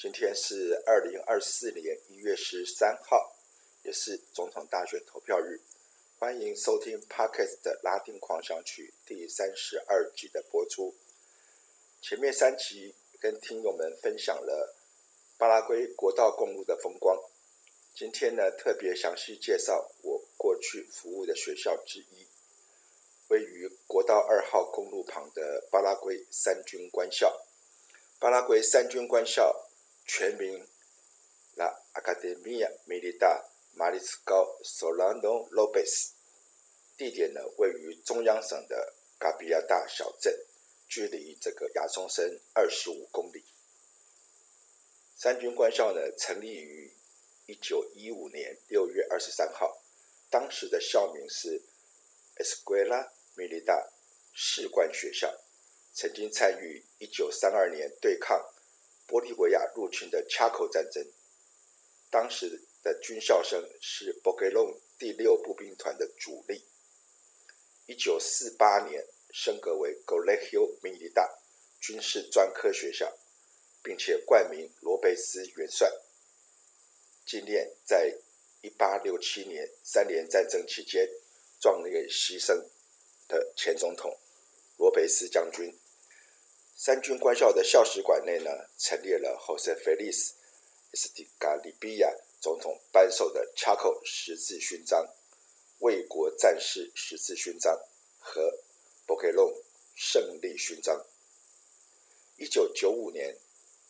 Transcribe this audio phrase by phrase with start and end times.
[0.00, 3.36] 今天是二零二四年一月十三号，
[3.82, 5.60] 也是总统大选投票日。
[6.18, 10.94] 欢迎收听 Parkes 的拉丁狂想曲第三十二集的播出。
[12.00, 14.74] 前面三集跟听友们分享了
[15.36, 17.22] 巴拉圭国道公路的风光。
[17.94, 22.26] 今天呢，特别详细介绍我过去服务的学校之一，
[23.28, 27.38] 位于国道二号公路旁的巴拉圭三军官校。
[28.18, 29.66] 巴拉圭三军官校。
[30.12, 30.66] 全名
[31.54, 33.44] ：La Academia Militar
[33.76, 36.10] Mariscal Solano Lopez。
[36.96, 40.36] 地点呢，位于中央省的嘎比亚大小镇，
[40.88, 43.44] 距离这个亚松森二十五公里。
[45.16, 46.92] 三军官校呢，成立于
[47.46, 49.80] 一九一五年六月二十三号，
[50.28, 51.62] 当时的校名是
[52.36, 53.88] Escuela Militar
[54.32, 55.32] 士官学校，
[55.94, 58.44] 曾经参与一九三二年对抗。
[59.10, 61.04] 玻利维亚入侵的恰口战争，
[62.10, 66.64] 当时的军校生是博格隆第六步兵团的主力。
[67.86, 71.28] 一九四八年升格为 g o l e g i o m i l i t a
[71.80, 73.18] 军事专科学校，
[73.82, 75.90] 并且冠名罗贝斯元帅，
[77.26, 78.16] 纪念在
[78.60, 81.10] 一八六七年三年战争期间
[81.58, 82.64] 壮烈牺牲
[83.26, 84.16] 的前总统
[84.76, 85.76] 罗贝斯将军。
[86.82, 90.30] 三军官校的校史馆内呢，陈列了 Jose Feliz
[90.92, 95.06] Estigarribia 总统颁授的恰口十字勋章、
[95.80, 97.78] 卫国战士十字勋章
[98.18, 98.60] 和
[99.06, 99.62] Boqueron
[99.94, 101.04] 胜利勋章。
[102.38, 103.36] 一九九五年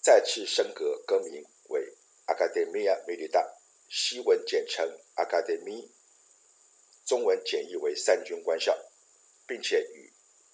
[0.03, 1.95] 再次升格更名为
[2.27, 3.53] Academia Militar，
[3.89, 5.89] 西文简称 Academy，
[7.07, 8.77] 中文简译为三军官校，
[9.47, 10.13] 并且与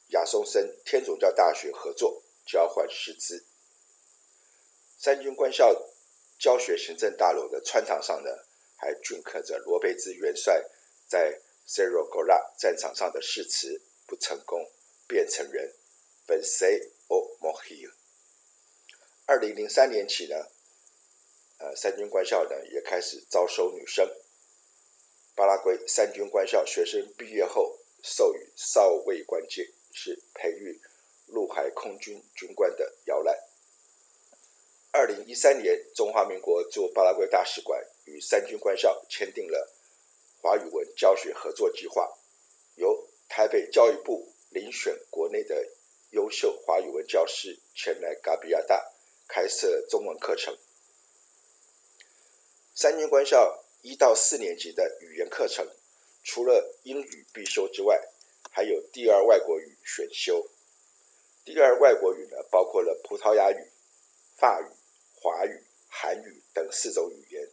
[0.09, 2.23] 亚松森天主教大学合作。
[2.47, 3.45] 交换师资。
[4.99, 5.75] 三军官校
[6.39, 8.31] 教学行政大楼的穿堂上呢，
[8.77, 10.65] 还镌刻着罗贝兹元帅
[11.07, 14.71] 在 Cerro Gordo 战场上的誓词：“不成功，
[15.07, 15.75] 便成仁。
[16.27, 17.93] Vencer o morir。”
[19.27, 20.37] 二零零三年起呢，
[21.59, 24.09] 呃，三军官校呢也开始招收女生。
[25.35, 30.81] 巴拉圭三军官校学生毕业后授予少尉官阶，是培育。
[31.27, 33.37] 陆海空军军官的摇篮。
[34.93, 39.71] 二零一三年，中华民国驻巴拉圭大使馆与三军官校签订了
[40.41, 42.17] 华语文教学合作计划，
[42.77, 45.67] 由台北教育部遴选国内的
[46.11, 48.91] 优秀华语文教师前来嘎比亚大
[49.29, 50.57] 开设中文课程。
[52.75, 55.67] 三军官校一到四年级的语言课程，
[56.25, 58.01] 除了英语必修之外，
[58.51, 60.49] 还有第二外国语选修。
[61.47, 63.71] 第二外国语呢，包括了葡萄牙语、
[64.37, 64.67] 法语、
[65.15, 67.49] 华语、韩语等四种语言，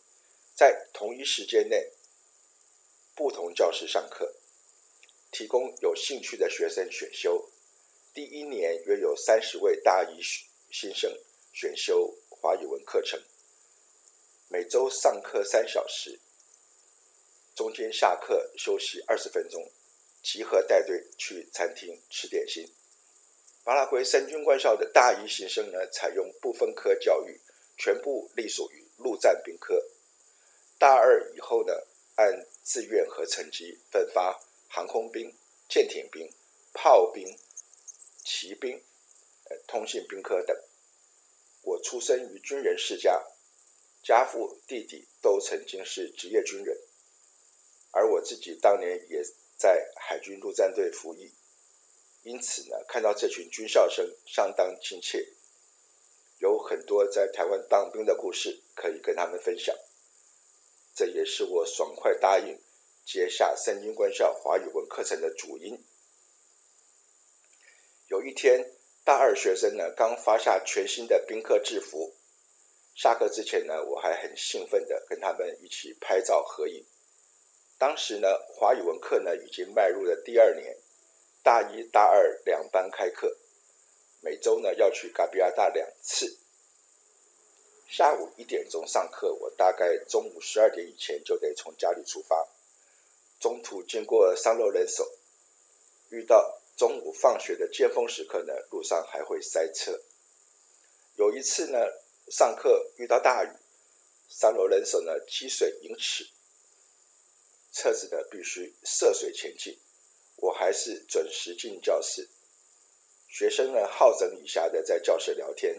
[0.56, 1.92] 在同一时间内，
[3.14, 4.34] 不同教师上课，
[5.32, 7.48] 提供有兴趣的学生选修。
[8.16, 10.20] 第一年约有三十位大一
[10.72, 11.16] 新生
[11.54, 13.22] 选修华语文课程，
[14.48, 16.20] 每周上课三小时，
[17.54, 19.72] 中间下课休息二十分钟，
[20.24, 22.68] 集合带队去餐厅吃点心。
[23.64, 27.40] 巴拉圭三军官校的大一新生呢，采用不分科教育，
[27.78, 29.82] 全部隶属于陆战兵科。
[30.78, 31.74] 大二以后呢，
[32.16, 34.38] 按志愿和成绩分发
[34.68, 35.34] 航空兵、
[35.70, 36.30] 舰艇兵、
[36.74, 37.38] 炮兵、
[38.26, 38.78] 骑兵、
[39.50, 40.58] 呃通信兵科等。
[41.62, 43.24] 我出生于军人世家，
[44.04, 46.78] 家父、弟弟都曾经是职业军人，
[47.92, 49.24] 而我自己当年也
[49.56, 51.32] 在海军陆战队服役。
[52.24, 55.28] 因此呢，看到这群军校生相当亲切，
[56.40, 59.76] 有很多在台湾当兵的故事可以跟他们分享。
[60.96, 62.58] 这也是我爽快答应
[63.06, 65.78] 接下三军官校华语文课程的主因。
[68.08, 68.72] 有一天，
[69.04, 72.16] 大二学生呢刚发下全新的兵科制服，
[72.96, 76.86] 下课之前呢，我还很兴奋的跟他们一起拍照合影。
[77.78, 80.78] 当时呢，华语文课呢已经迈入了第二年。
[81.44, 83.38] 大一、大二两班开课，
[84.22, 86.38] 每周呢要去嘎比亚大两次。
[87.90, 92.48] 下午一点钟上课，我大概中午十二点以前就得从家里出发。
[93.42, 95.06] 中途经过三楼人手，
[96.12, 100.00] 遇到中午放学的尖峰时刻呢，路上还会塞车。
[101.18, 101.78] 有一次呢，
[102.32, 103.50] 上课遇到大雨，
[104.30, 106.32] 三楼人手呢积水引起，
[107.74, 109.78] 车子呢必须涉水前进。
[110.44, 112.28] 我还是准时进教室，
[113.30, 115.74] 学生呢好整以暇的在教室聊天。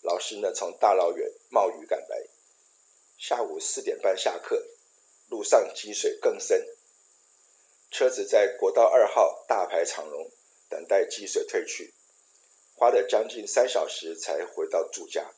[0.00, 2.24] 老师呢，从大老远冒雨赶来。
[3.18, 4.66] 下午四点半下课，
[5.28, 6.66] 路上积水更深，
[7.90, 10.30] 车子在国道二号大排长龙，
[10.70, 11.92] 等待积水退去，
[12.76, 15.34] 花了将近三小时才回到住家。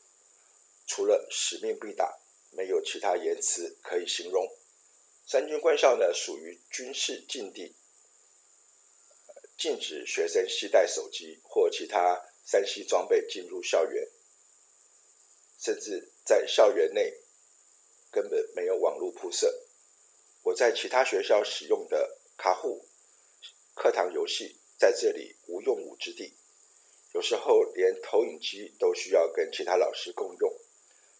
[0.87, 2.20] 除了使命必达，
[2.52, 4.49] 没有其他言辞可以形容。
[5.26, 7.75] 三军官校呢，属于军事禁地，
[9.61, 14.09] 禁止学生携带手机或其他三 C 装备进入校园。
[15.59, 17.12] 甚至在校园内
[18.11, 19.55] 根本没有网络铺设。
[20.45, 22.87] 我在其他学校使用的卡户
[23.75, 26.33] 课堂游戏，在这里无用武之地。
[27.12, 30.59] 有时候连投影机都需要跟其他老师共用，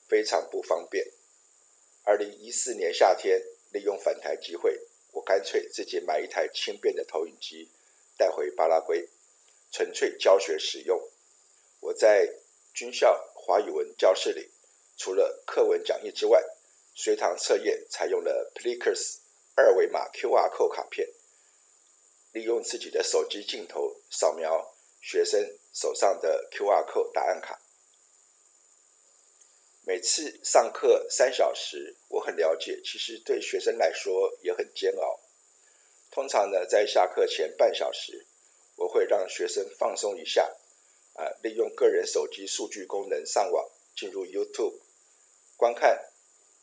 [0.09, 1.07] 非常不方便。
[2.05, 3.39] 二零一四年夏天，
[3.73, 4.81] 利用返台机会，
[5.13, 7.69] 我干脆自己买一台轻便的投影机
[8.21, 9.09] 带回巴拉圭，
[9.73, 11.01] 纯粹教学使用。
[11.81, 12.29] 我在
[12.75, 13.29] 军校。
[13.43, 14.49] 华语文教室里，
[14.97, 16.41] 除了课文讲义之外，
[16.95, 19.17] 随堂测验采用了 Plickers
[19.57, 21.09] 二维码 QR code 卡片，
[22.33, 27.59] 利用自己的手机镜头扫描学生手上的 QR code 答案卡。
[29.85, 35.19] 每次上课三小时，我很了解，其实对学生来说也很煎熬。
[36.21, 38.27] 通常呢，在下课前半小时，
[38.77, 40.55] 我会让学生放松一下。
[41.15, 44.81] 啊，利用个人手机数据功能上网，进入 YouTube
[45.57, 45.99] 观看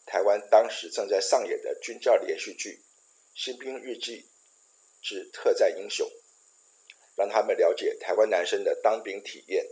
[0.06, 2.70] 台湾当时正在上演的军教连续剧
[3.34, 4.28] 《新兵日记
[5.02, 6.08] 之特战英雄》，
[7.16, 9.68] 让他们了解台湾男生的当兵体验。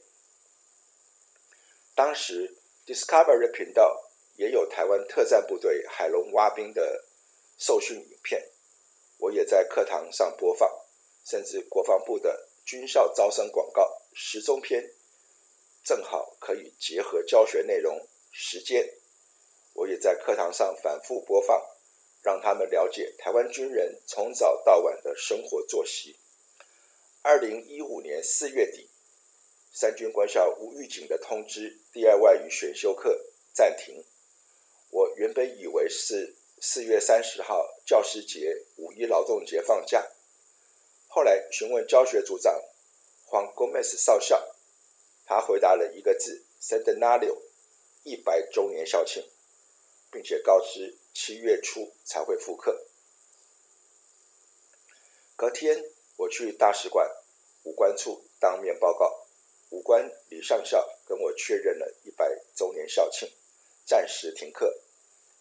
[1.94, 2.56] 当时
[2.88, 7.06] Discovery 频道也有台湾特战部队海龙蛙兵的
[7.60, 8.50] 受训影片，
[9.18, 10.70] 我也在课堂上播放，
[11.26, 14.02] 甚至国防部的军校招生广告。
[14.14, 14.94] 时中篇
[15.84, 18.90] 正好可以结合教学内容时间，
[19.74, 21.62] 我也在课堂上反复播放，
[22.22, 26.18] 让他们了解台湾军人从早到晚的生活作息。
[27.22, 28.90] 二零一五年四月底，
[29.74, 33.20] 三军官校无预警的通知第二外语选修课
[33.54, 34.04] 暂停。
[34.92, 36.36] 我原本以为是
[36.68, 40.04] 四月三十号教师节、五一劳动节放假，
[41.08, 42.60] 后来询问教学组长。
[43.24, 44.56] 黄 Gomez 少校，
[45.28, 47.38] 他回答了一个字：Centenario，
[48.02, 49.24] 一百周年校庆，
[50.12, 52.84] 并且告知七月初才会复课。
[55.36, 55.86] 隔天，
[56.18, 57.08] 我去大使馆
[57.62, 59.28] 武官处当面报告，
[59.70, 63.32] 武官李上校跟我确认了一百周年校庆，
[63.86, 64.76] 暂时停课，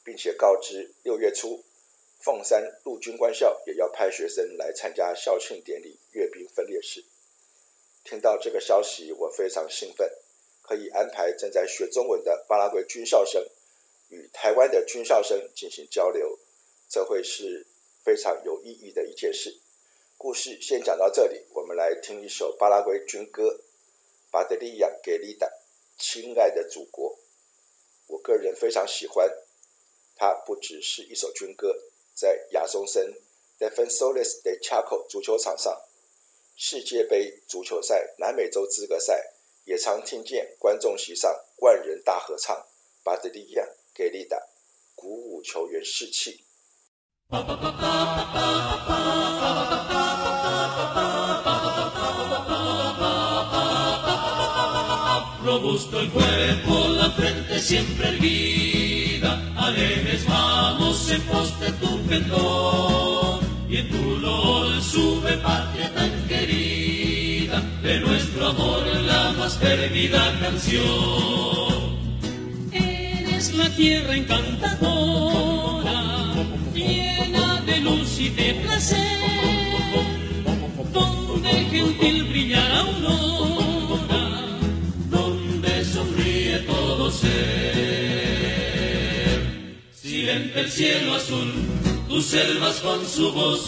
[0.04, 1.64] 并且告知六月初
[2.20, 7.04] 凤山陆军官校也要派学生来参加校庆典礼阅兵分列式。
[8.04, 10.10] 听到这个消息，我非常兴奋，
[10.62, 13.42] 可以安排正在学中文的巴拉圭军校生
[14.10, 16.38] 与台湾的军校生进行交流，
[16.88, 17.66] 这会是
[18.04, 19.58] 非常有意义的一件事。
[20.16, 23.42] 故事先讲到这里，我们来听一首巴拉圭军歌
[24.30, 25.46] 《巴德利亚给利达》，
[25.98, 27.18] 亲爱的祖国。
[28.06, 29.28] 我个人非常喜欢，
[30.16, 31.74] 它不只是一首军歌，
[32.14, 33.14] 在亚松森
[33.58, 35.80] Defensores de Chaco 足球场上，
[36.56, 39.32] 世界杯足球赛南美洲资格赛
[39.64, 42.66] 也常听见观众席上万人大合唱，
[43.02, 44.48] 巴德利亚给力的
[44.94, 46.44] 鼓舞球员士气。
[59.64, 68.00] alegres vamos en pos de tu perdón y en tu dolor sube patria tan querida de
[68.00, 71.94] nuestro amor la más perdida canción.
[72.72, 75.98] Eres la tierra encantadora,
[76.74, 79.18] llena de luz y de placer,
[80.92, 84.22] donde gentil brillará la aurora,
[85.10, 87.63] donde sonríe todo ser
[90.28, 91.50] el cielo azul,
[92.08, 93.64] tus selvas con su voz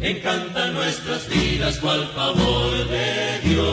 [0.00, 3.64] encantan nuestras vidas cual favor de Dios.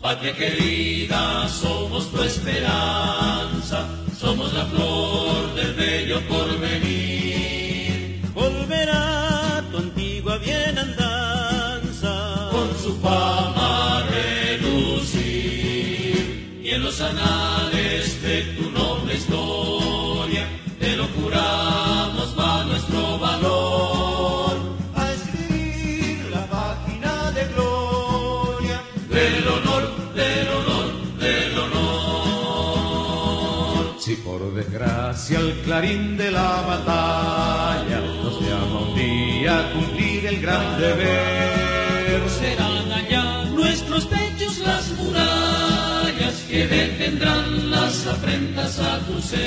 [0.00, 3.86] Patria querida, somos tu esperanza,
[4.20, 8.20] somos la flor del bello porvenir.
[8.34, 15.22] Volverá tu antigua bienandanza con su fama relucir
[16.62, 17.71] y en los anales
[18.32, 20.44] de tu noble historia,
[20.80, 24.52] te lo juramos va nuestro valor.
[24.94, 28.76] A escribir la página de gloria,
[29.16, 29.84] del honor,
[30.14, 30.86] del honor,
[31.24, 33.02] del honor.
[34.00, 40.40] Si por desgracia el clarín de la batalla nos llama un día a cumplir el
[40.40, 44.31] gran deber, será dañar nuestros pecados
[46.62, 49.40] que detendrán las afrentas a tu ser.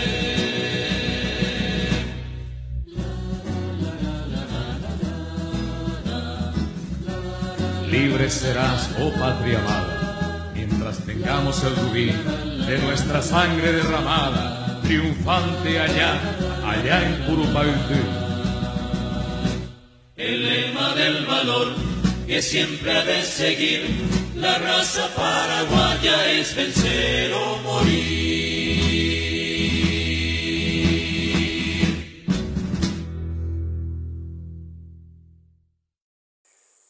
[7.90, 12.12] Libre serás, oh patria amada, mientras tengamos el rubí
[12.68, 16.20] de nuestra sangre derramada triunfante allá,
[16.66, 18.02] allá en Curupayutú.
[20.18, 21.85] El lema del valor
[22.28, 23.82] que siempre ha de seguir
[24.36, 28.16] la raza paraguaya es vencer o morir.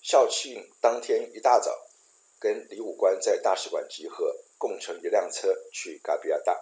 [0.01, 1.71] Xiao Qing 当天一大早，
[2.39, 6.57] 跟李武官在大使馆集合，共乘一辆车去嘎比亚大。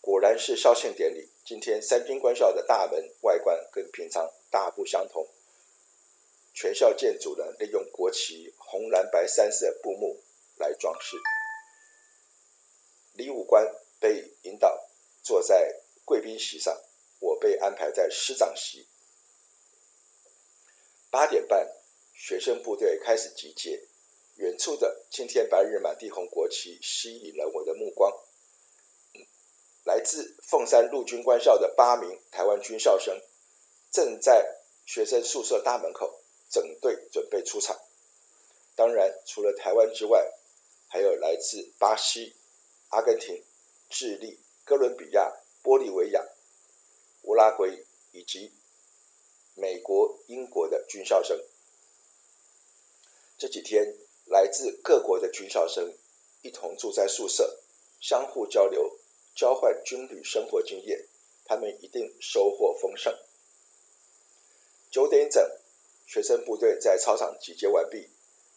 [0.00, 1.28] 果然是校庆典礼。
[1.44, 5.26] 今天三军官校的大门外观跟平常大不相同，
[6.52, 10.22] 全校建筑呢利用国旗红蓝白三色布幕
[10.56, 11.16] 来装饰。
[13.14, 13.66] 李武官
[13.98, 14.88] 被引导
[15.22, 16.80] 坐在贵宾席上，
[17.20, 18.86] 我被安排在师长席。
[21.10, 21.70] 八点半，
[22.14, 23.86] 学生部队开始集结，
[24.36, 28.10] 远处的青天白日满地红国旗吸引了我的目光。
[29.84, 33.20] 来自凤山陆军官校的八名台湾军校生，
[33.90, 36.21] 正在学生宿舍大门口
[36.52, 37.76] 整队准备出场。
[38.76, 40.32] 当然，除了台湾之外，
[40.88, 42.36] 还有来自巴西、
[42.90, 43.42] 阿根廷、
[43.88, 45.32] 智利、哥伦比亚、
[45.64, 46.22] 玻利维亚、
[47.22, 48.52] 乌拉圭以及
[49.54, 51.42] 美国、英国的军校生。
[53.38, 55.92] 这几天，来自各国的军校生
[56.42, 57.58] 一同住在宿舍，
[58.00, 58.98] 相互交流。
[59.34, 61.06] 交换军旅生活经验，
[61.46, 63.18] 他们一定收获丰盛。
[64.90, 65.42] 九点整，
[66.12, 68.06] 学生部队在操场集结完毕，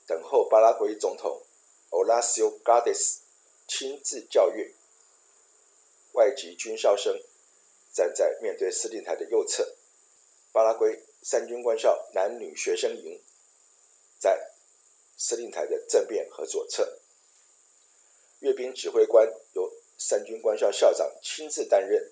[0.06, 1.42] 等候巴拉圭总统
[1.90, 3.20] Horacio Gardes
[3.66, 4.74] 亲自教阅。
[6.12, 7.18] 外籍军校生
[7.94, 9.74] 站在面对司令台的右侧，
[10.52, 13.22] 巴拉圭三军官校男女学生营
[14.20, 14.52] 在
[15.16, 17.00] 司令台的正面和左侧。
[18.40, 22.12] 阅兵指挥官由三军官校校长亲自担任，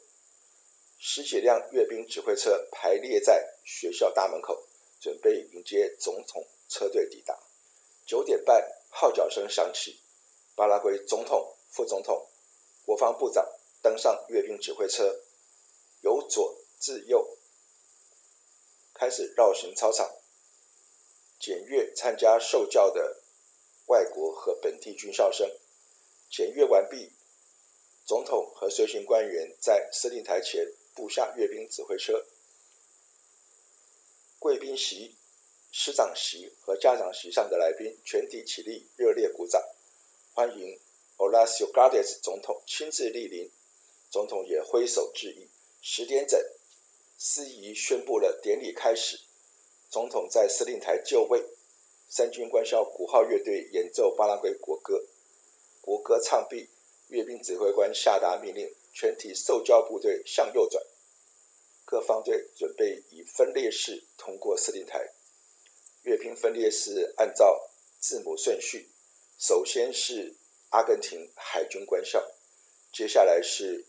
[0.97, 4.65] 十几辆阅兵指挥车排列在学校大门口，
[5.03, 7.37] 准备迎接总统车队抵达。
[8.05, 9.99] 九点半，号角声响起，
[10.55, 12.25] 巴拉圭总统、副总统、
[12.85, 13.45] 国防部长
[13.81, 15.19] 登上阅兵指挥车，
[16.03, 17.37] 由左至右
[18.93, 20.09] 开始绕行操场，
[21.37, 23.21] 检阅参加受教的
[23.87, 25.51] 外国和本地军校生。
[26.29, 27.11] 检阅完毕。
[28.05, 32.25] 总统和随行官员在司令台前布下阅兵指挥车，
[34.43, 35.15] 贵宾席、
[35.71, 39.63] 师长席和家长席上的来宾全体起立，热烈鼓掌，
[40.33, 40.77] 欢迎
[41.15, 43.49] o l a s i o g a r d e s 总统亲自莅临。
[44.11, 45.47] 总统也挥手致意。
[45.81, 46.37] 十点整，
[47.17, 49.17] 司仪宣布了典礼开始。
[49.89, 51.41] 总统在司令台就位，
[52.09, 55.05] 三军官校鼓号乐队演奏巴拉圭国歌，
[55.79, 56.67] 国歌唱毕。
[57.07, 60.83] 阅兵指挥官下达命令，全体受教部队向右转。
[61.93, 65.11] 各方队准备以分列式通过司令台。
[66.01, 67.69] 阅兵分列式按照
[67.99, 68.89] 字母顺序，
[69.37, 70.35] 首先是
[70.71, 72.19] 阿根廷海军官校，
[72.91, 73.85] 接下来是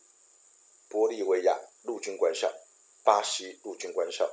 [0.91, 2.55] 玻利维亚陆军官校、
[3.03, 4.31] 巴西陆军官校、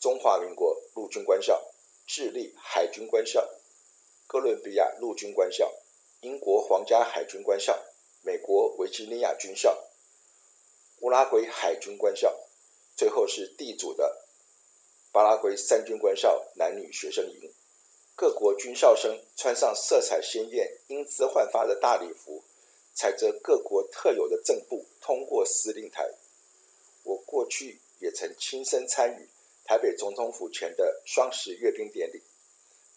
[0.00, 1.72] 中华民国陆军官校、
[2.04, 3.48] 智利海军官校、
[4.26, 5.72] 哥伦比亚陆军官校、
[6.22, 7.80] 英国皇家海军官校。
[8.22, 9.86] 美国维吉尼亚军校、
[11.02, 12.36] 乌拉圭海军官校，
[12.98, 14.26] 最后是地主的
[15.12, 17.48] 巴拉圭三军官校男女学生营。
[18.16, 22.42] 各国军校生穿上色彩鲜艳、英姿焕发的大礼服，
[22.94, 26.10] 踩着各国特有的正步通过司令台。
[27.04, 29.28] 我过去也曾亲身参与
[29.64, 32.20] 台北总统府前的双十阅兵典礼，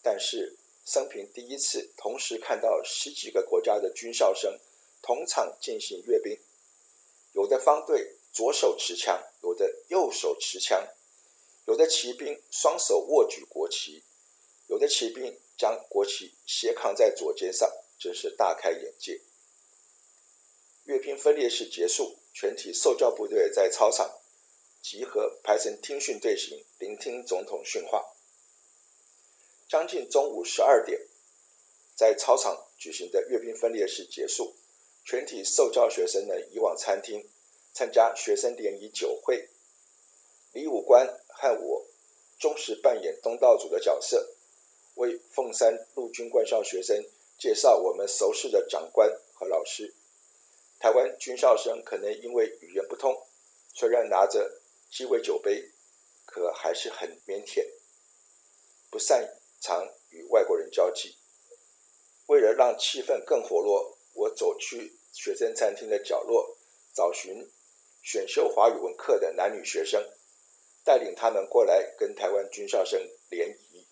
[0.02, 4.58] 但是生平第一次同时看到十几个国家的军校生
[5.00, 6.36] 同场进行阅兵，
[7.34, 10.88] 有的方队左手持枪，有的右手持枪，
[11.66, 14.02] 有的骑兵双手握举国旗，
[14.68, 19.20] 有的骑兵将国旗斜扛在左肩上，真是大开眼界。
[20.84, 24.18] 阅兵分列式结束，全体受教部队在操场
[24.82, 28.04] 集合，排成听训队形，聆听总统训话。
[29.68, 31.00] 将近中午十二点，
[31.94, 34.56] 在操场举行的阅兵分列式结束，
[35.04, 37.24] 全体受教学生呢移往餐厅
[37.72, 39.48] 参加学生联谊酒会。
[40.52, 41.86] 李武官和我
[42.38, 44.34] 忠实扮演东道主的角色，
[44.96, 47.02] 为凤山陆军官校学生
[47.38, 49.94] 介绍我们熟识的长官和老师。
[50.78, 53.16] 台湾军校生可能因为语言不通，
[53.72, 54.60] 虽然拿着
[54.90, 55.70] 鸡尾酒杯，
[56.26, 57.66] 可还是很腼腆，
[58.90, 61.16] 不擅长与外国人交际。
[62.26, 66.56] 为了让气氛更活络，我走去学生餐厅的角落，
[66.94, 67.48] 找寻
[68.02, 70.04] 选修华语文课的男女学生，
[70.84, 73.86] 带领他们过来跟台湾军校生联谊。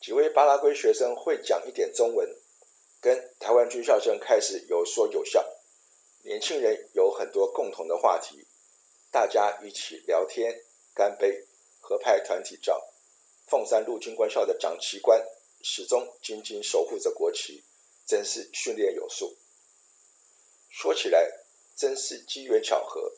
[0.00, 2.28] 几位巴拉圭学生会讲一点中文，
[3.00, 5.42] 跟台湾军校生开始有说有笑。
[6.22, 8.46] 年轻人有很多共同的话题，
[9.10, 10.62] 大家一起聊天、
[10.94, 11.46] 干杯、
[11.80, 12.92] 合拍团体照。
[13.46, 15.22] 凤山陆军官校的长旗官
[15.62, 17.62] 始终紧紧守护着国旗，
[18.06, 19.36] 真是训练有素。
[20.70, 21.30] 说起来，
[21.76, 23.12] 真是机缘巧合，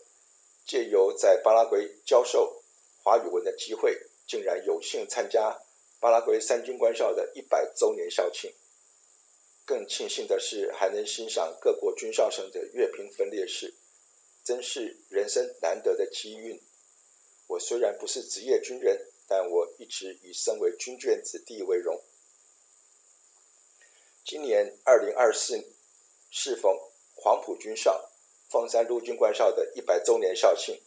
[0.66, 2.62] 借由在巴拉圭教授
[3.02, 5.58] 华语文的机会，竟然有幸参加
[6.00, 8.52] 巴拉圭三军官校的一百周年校庆。
[9.64, 13.74] 更庆幸的是，还能欣赏各国军校生的阅兵分列式，
[14.44, 16.60] 真是人生难得的机运。
[17.48, 22.00] 我虽然不是职业军人，但我一直以身为军眷子弟为荣。
[24.24, 25.62] 今年二零二四，
[26.30, 26.72] 适逢
[27.14, 28.10] 黄埔军校、
[28.48, 30.80] 凤山陆军官校的一百周年校庆，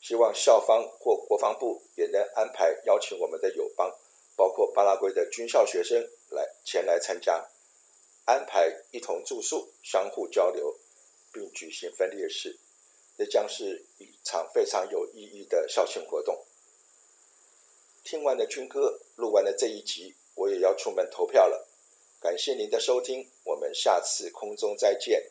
[0.00, 3.94] 希望校方或国防部也能安排邀请我们的友邦，
[4.36, 7.46] 包括巴拉圭的军校学生来前来参加。
[8.24, 10.78] 安排一同住宿，相互交流，
[11.30, 12.58] 并举行分列式，
[13.18, 16.42] 这将是一场非常有意义的校庆活动。
[18.02, 21.68] 听完了军歌，录完了这一集，我也要出门投票了。
[22.18, 25.22] 感谢您的收听，我们下次空中再见，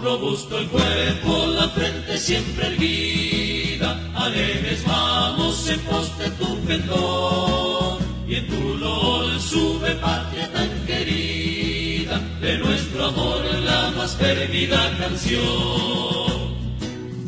[0.00, 7.98] Robusto el cuerpo, la frente siempre erguida, alegres vamos en poste tu perdón,
[8.28, 16.54] y en tu lol sube patria tan querida, de nuestro amor la más perdida canción.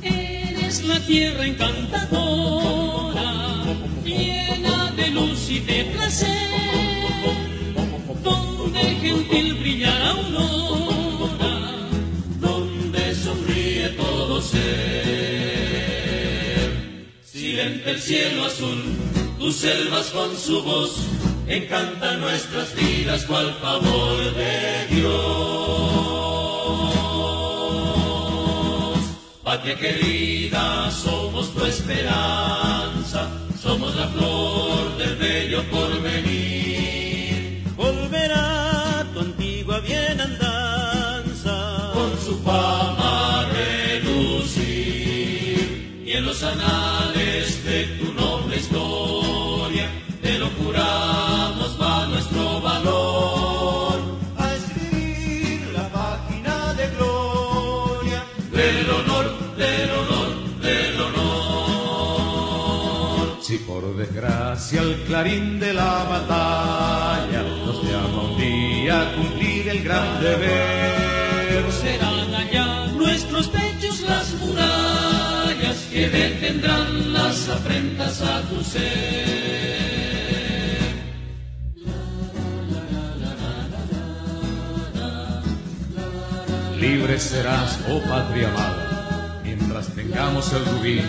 [0.04, 2.91] Eres la tierra encantadora
[4.24, 6.50] llena de luz y de placer,
[8.22, 11.54] donde gentil brillará aurora,
[12.40, 14.62] donde sonríe todo ser.
[17.24, 18.82] Silente el cielo azul,
[19.38, 20.96] tus selvas con su voz,
[21.46, 25.82] encanta nuestras vidas cual favor de Dios.
[29.42, 32.81] Patria querida, somos tu esperanza
[33.72, 37.62] somos la flor del bello porvenir.
[37.74, 41.56] Volverá tu antigua bien andanza
[41.94, 44.92] con su fama relucir
[46.04, 47.01] y en los anales
[65.22, 71.70] de la batalla, nos llama un día cumplir el gran deber.
[71.70, 79.22] Serán allá nuestros pechos las murallas que detendrán las afrentas a tu ser.
[86.80, 91.00] Libre serás, oh patria amada, mientras tengamos el rubí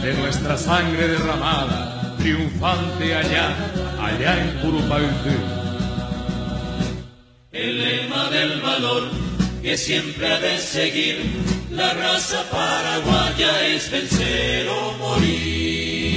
[0.00, 3.56] de nuestra sangre derramada triunfante allá,
[4.00, 5.36] allá en Curupaité.
[7.52, 9.04] El lema del valor
[9.62, 11.16] que siempre ha de seguir
[11.70, 16.07] la raza paraguaya es vencer o morir.